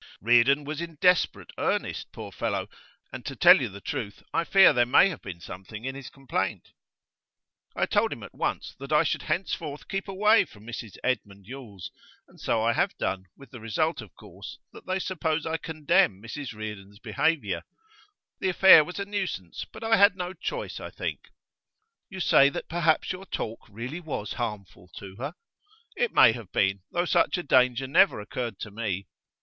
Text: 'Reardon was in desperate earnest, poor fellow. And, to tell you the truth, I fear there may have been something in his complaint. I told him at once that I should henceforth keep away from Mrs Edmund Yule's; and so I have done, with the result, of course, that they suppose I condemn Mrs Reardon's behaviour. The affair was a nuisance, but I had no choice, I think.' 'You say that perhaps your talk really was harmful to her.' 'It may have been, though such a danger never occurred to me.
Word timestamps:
'Reardon 0.19 0.63
was 0.63 0.81
in 0.81 0.95
desperate 0.95 1.51
earnest, 1.59 2.11
poor 2.11 2.31
fellow. 2.31 2.67
And, 3.13 3.23
to 3.27 3.35
tell 3.35 3.61
you 3.61 3.69
the 3.69 3.79
truth, 3.81 4.23
I 4.33 4.43
fear 4.45 4.73
there 4.73 4.87
may 4.87 5.09
have 5.09 5.21
been 5.21 5.39
something 5.39 5.85
in 5.85 5.93
his 5.93 6.09
complaint. 6.09 6.71
I 7.75 7.85
told 7.85 8.11
him 8.11 8.23
at 8.23 8.33
once 8.33 8.73
that 8.79 8.91
I 8.91 9.03
should 9.03 9.21
henceforth 9.21 9.87
keep 9.87 10.07
away 10.07 10.45
from 10.45 10.65
Mrs 10.65 10.97
Edmund 11.03 11.45
Yule's; 11.45 11.91
and 12.27 12.39
so 12.41 12.63
I 12.63 12.73
have 12.73 12.97
done, 12.97 13.25
with 13.37 13.51
the 13.51 13.59
result, 13.59 14.01
of 14.01 14.15
course, 14.15 14.57
that 14.73 14.87
they 14.87 14.97
suppose 14.97 15.45
I 15.45 15.57
condemn 15.57 16.19
Mrs 16.19 16.51
Reardon's 16.51 16.97
behaviour. 16.97 17.61
The 18.39 18.49
affair 18.49 18.83
was 18.83 18.97
a 18.97 19.05
nuisance, 19.05 19.65
but 19.71 19.83
I 19.83 19.97
had 19.97 20.15
no 20.15 20.33
choice, 20.33 20.79
I 20.79 20.89
think.' 20.89 21.29
'You 22.09 22.21
say 22.21 22.49
that 22.49 22.67
perhaps 22.67 23.11
your 23.11 23.27
talk 23.27 23.67
really 23.69 23.99
was 23.99 24.33
harmful 24.33 24.87
to 24.97 25.17
her.' 25.17 25.35
'It 25.95 26.11
may 26.11 26.31
have 26.33 26.51
been, 26.51 26.81
though 26.91 27.05
such 27.05 27.37
a 27.37 27.43
danger 27.43 27.85
never 27.85 28.19
occurred 28.19 28.57
to 28.61 28.71
me. 28.71 29.05